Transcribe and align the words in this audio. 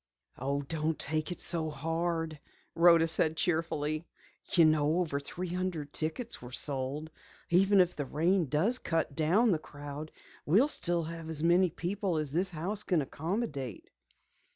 "Oh, 0.39 0.63
don't 0.63 0.97
take 0.97 1.31
it 1.31 1.39
so 1.39 1.69
hard," 1.69 2.39
Rhoda 2.73 3.07
said 3.07 3.37
cheerfully. 3.37 4.07
"You 4.51 4.65
know 4.65 4.97
over 4.97 5.19
three 5.19 5.49
hundred 5.53 5.93
tickets 5.93 6.41
were 6.41 6.51
sold. 6.51 7.11
Even 7.51 7.79
if 7.79 7.95
the 7.95 8.07
rain 8.07 8.47
does 8.47 8.79
cut 8.79 9.15
down 9.15 9.51
the 9.51 9.59
crowd 9.59 10.11
we'll 10.43 10.69
still 10.69 11.03
have 11.03 11.29
as 11.29 11.43
many 11.43 11.69
people 11.69 12.17
as 12.17 12.31
this 12.31 12.49
house 12.49 12.81
can 12.81 13.03
accommodate." 13.03 13.91